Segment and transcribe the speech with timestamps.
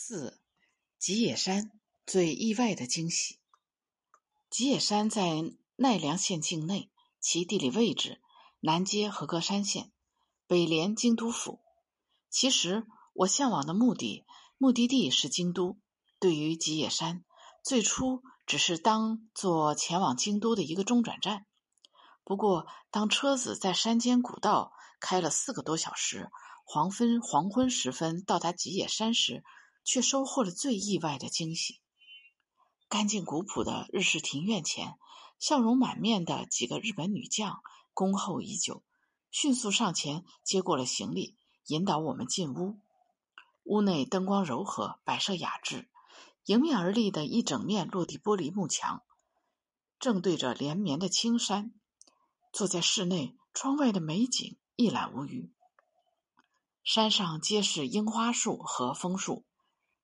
[0.00, 0.38] 四，
[0.96, 1.72] 吉野山
[2.06, 3.40] 最意外的惊喜。
[4.48, 5.42] 吉野山在
[5.74, 8.22] 奈良县境内，其地理位置
[8.60, 9.90] 南接和歌山县，
[10.46, 11.60] 北连京都府。
[12.30, 14.24] 其实我向往的目的
[14.56, 15.80] 目的地是京都。
[16.20, 17.24] 对于吉野山，
[17.64, 21.44] 最初只是当做前往京都的一个中转站。
[22.22, 26.30] 不过，当车子在山间古道开了四个多小时，
[26.64, 29.42] 黄昏黄昏时分到达吉野山时，
[29.88, 31.80] 却收获了最意外的惊喜。
[32.90, 34.98] 干净古朴的日式庭院前，
[35.38, 37.62] 笑容满面的几个日本女将
[37.94, 38.82] 恭候已久，
[39.30, 42.78] 迅速上前接过了行李，引导我们进屋。
[43.64, 45.88] 屋内灯光柔和，摆设雅致。
[46.44, 49.02] 迎面而立的一整面落地玻璃幕墙，
[49.98, 51.72] 正对着连绵的青山。
[52.52, 55.50] 坐在室内，窗外的美景一览无余。
[56.84, 59.46] 山上皆是樱花树和枫树，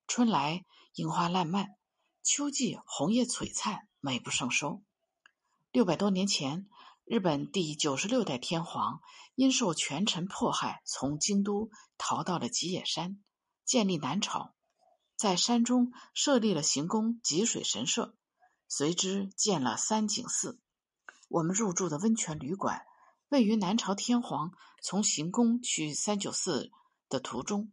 [0.07, 1.77] 春来樱花烂漫，
[2.23, 4.83] 秋季红叶璀璨，美不胜收。
[5.73, 6.69] 六百多年前，
[7.05, 9.01] 日本第九十六代天皇
[9.35, 13.23] 因受权臣迫害，从京都逃到了吉野山，
[13.65, 14.55] 建立南朝。
[15.17, 18.15] 在山中设立了行宫吉水神社，
[18.69, 20.61] 随之建了三景寺。
[21.29, 22.85] 我们入住的温泉旅馆
[23.31, 26.71] 位于南朝天皇从行宫去三九寺
[27.09, 27.73] 的途中。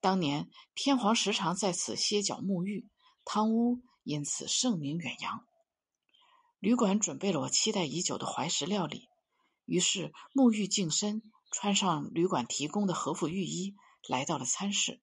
[0.00, 2.88] 当年天皇时常在此歇脚沐浴，
[3.24, 5.46] 汤屋因此盛名远扬。
[6.58, 9.08] 旅馆准备了我期待已久的怀石料理，
[9.66, 13.76] 于是沐浴净身，穿上旅馆提供的和服浴衣，
[14.08, 15.00] 来到了餐室。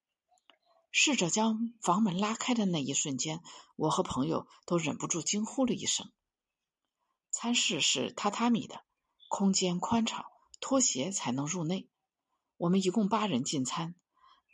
[0.90, 3.40] 试着将房门拉开的那一瞬间，
[3.76, 6.10] 我和朋友都忍不住惊呼了一声。
[7.30, 8.82] 餐室是榻榻米的，
[9.28, 10.24] 空间宽敞，
[10.60, 11.88] 脱鞋才能入内。
[12.56, 13.94] 我们一共八人进餐，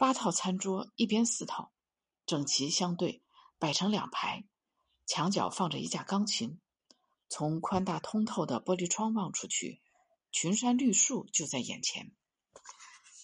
[0.04, 1.72] 八套餐桌，一边四套，
[2.26, 3.22] 整齐相对，
[3.58, 4.44] 摆成两排。
[5.06, 6.60] 墙角放着一架钢琴，
[7.30, 9.80] 从宽大通透的玻璃窗望出去，
[10.30, 12.12] 群山绿树就在眼前。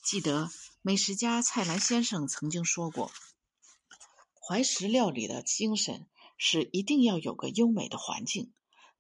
[0.03, 0.49] 记得。
[0.81, 3.12] 美食家蔡澜先生曾经说过
[4.41, 8.55] ：“怀石料理的精神是一定要有个优美的环境，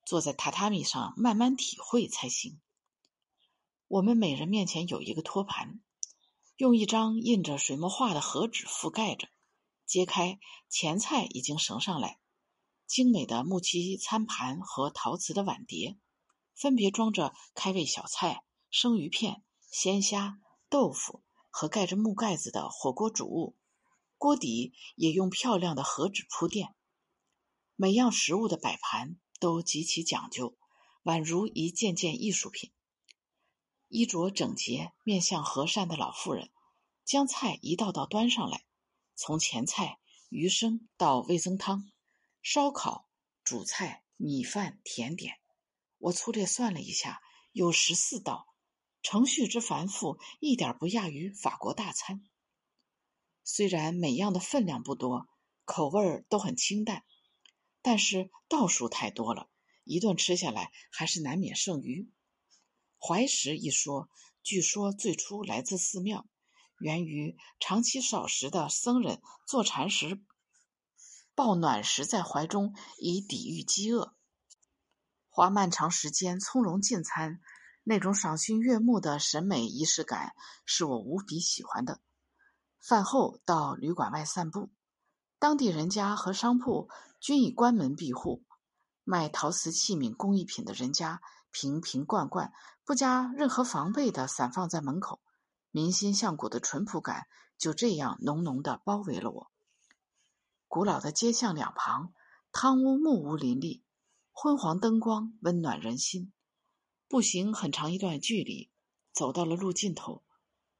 [0.04, 2.60] 坐在榻榻米上慢慢体会才行。”
[3.88, 5.80] 我们每人面前有一个托盘，
[6.60, 9.28] 用一张印着水墨画的和纸覆盖着。
[9.86, 10.38] 揭开，
[10.68, 12.20] 前菜已经盛上来，
[12.86, 15.98] 精美的木漆餐盘和陶瓷的碗碟，
[16.54, 20.38] 分别装着开胃小菜、生鱼片、鲜虾、
[20.68, 21.24] 豆腐。
[21.52, 23.56] 和盖着木盖子的火锅主物，
[24.18, 26.76] 锅底也用漂亮的和纸铺垫。
[27.74, 30.56] 每样食物的摆盘都极其讲究，
[31.02, 32.70] 宛如一件件艺术品。
[33.90, 36.52] 衣着整洁、面相和善的老妇人，
[37.04, 38.64] 将菜一道道端上来，
[39.16, 41.90] 从前菜、鱼生到味增汤、
[42.40, 43.08] 烧烤、
[43.42, 45.40] 主菜、米饭、甜点，
[45.98, 48.46] 我粗略算了一下，有十四道。
[49.02, 52.22] 程序之繁复，一点不亚于法国大餐。
[53.42, 55.26] 虽然每样的分量不多，
[55.64, 57.02] 口味儿都很清淡，
[57.82, 59.50] 但是道数太多了，
[59.82, 62.08] 一顿吃下来还是难免剩余。
[63.02, 64.10] 怀石一说，
[64.42, 66.26] 据说最初来自寺庙，
[66.78, 70.20] 源于长期少食的僧人坐禅时
[71.34, 74.14] 抱暖食在怀中，以抵御饥饿。
[75.30, 77.40] 花漫长时间从容进餐。
[77.82, 80.34] 那种赏心悦目的审美仪式感
[80.66, 82.00] 是我无比喜欢的。
[82.78, 84.70] 饭后到旅馆外散步，
[85.38, 86.90] 当地人家和商铺
[87.20, 88.44] 均已关门闭户，
[89.02, 91.22] 卖陶瓷器皿工艺品的人家
[91.52, 92.52] 瓶瓶罐罐
[92.84, 95.20] 不加任何防备的散放在门口，
[95.70, 97.26] 民心向古的淳朴感
[97.58, 99.50] 就这样浓浓的包围了我。
[100.68, 102.12] 古老的街巷两旁，
[102.52, 103.82] 汤屋木屋林立，
[104.32, 106.32] 昏黄灯光温暖人心。
[107.08, 108.70] 步行很长一段距离，
[109.12, 110.22] 走到了路尽头，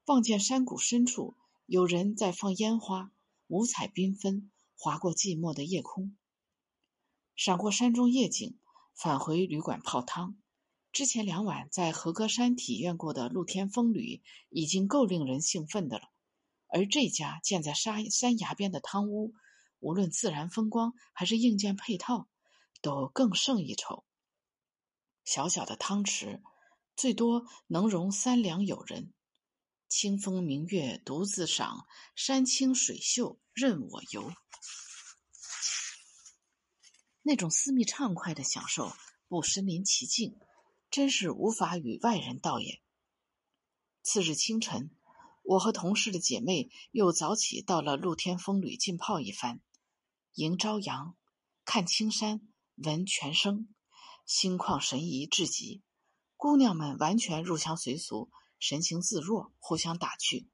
[0.07, 3.11] 望见山谷深处有人在放烟花，
[3.49, 6.17] 五彩缤纷，划过寂寞的夜空。
[7.35, 8.59] 闪过山中夜景，
[8.95, 10.37] 返回旅馆泡汤。
[10.93, 16.11] 之前两晚在和歌山体验过的露天风吕已经够令人兴奋的了，
[16.67, 19.33] 而这家建在山山崖边的汤屋，
[19.79, 22.29] 无论自然风光还是硬件配套，
[22.83, 24.05] 都更胜一筹。
[25.25, 26.43] 小小的汤池，
[26.97, 29.13] 最多能容三两友人。
[29.89, 34.33] 清风明月独自赏，山清水秀任我游。
[37.23, 38.93] 那种私密畅快的享受，
[39.29, 40.39] 不身临其境，
[40.91, 42.81] 真是无法与外人道也。
[44.03, 44.91] 次日清晨，
[45.43, 49.61] 我和同事的姐妹又早起到了露天风吕浸泡一番，
[50.35, 51.15] 迎朝阳，
[51.65, 52.41] 看青山，
[52.75, 53.69] 闻泉声，
[54.27, 55.83] 心旷神怡至极。
[56.37, 60.49] 姑娘们完全入乡随俗，神情自若，互相打趣。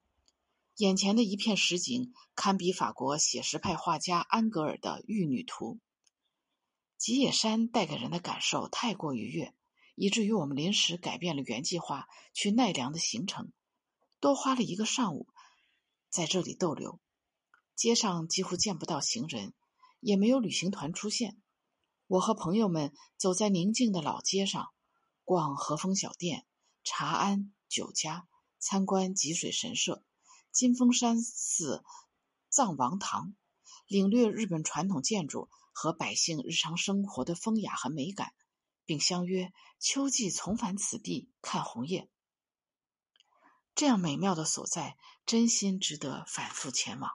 [0.77, 5.75] 眼前的一片实景，堪比法国写实派画家安格尔的《玉女图》。
[6.99, 9.55] 吉野山带给人的感受太过愉悦，
[9.97, 13.51] 以至于我们临时改变了原计划去奈良的行程，
[14.21, 15.27] 多花了一个上午
[16.09, 17.01] 在这里逗留。
[17.75, 19.53] 街上几乎见不到行人，
[19.99, 21.43] 也没有旅行团出现。
[22.07, 24.69] 我和朋友们走在宁静的老街上，
[25.25, 26.47] 逛和风小店、
[26.85, 28.29] 茶庵、酒家，
[28.61, 30.05] 参观吉水神社、
[30.53, 31.83] 金峰山寺、
[32.49, 33.35] 藏王堂，
[33.89, 35.49] 领略日本传统建筑。
[35.79, 38.33] 和百姓日常生活的风雅和美感，
[38.87, 42.09] 并相约秋季重返此地看红叶。
[43.75, 44.97] 这样美妙的所在，
[45.27, 47.13] 真心值得反复前往。